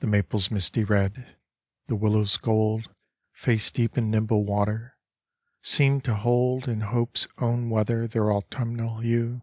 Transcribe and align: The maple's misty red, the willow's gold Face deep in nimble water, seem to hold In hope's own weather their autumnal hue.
The 0.00 0.06
maple's 0.06 0.50
misty 0.50 0.84
red, 0.84 1.34
the 1.86 1.96
willow's 1.96 2.36
gold 2.36 2.94
Face 3.32 3.70
deep 3.70 3.96
in 3.96 4.10
nimble 4.10 4.44
water, 4.44 4.98
seem 5.62 6.02
to 6.02 6.14
hold 6.14 6.68
In 6.68 6.82
hope's 6.82 7.26
own 7.38 7.70
weather 7.70 8.06
their 8.06 8.30
autumnal 8.30 8.98
hue. 8.98 9.40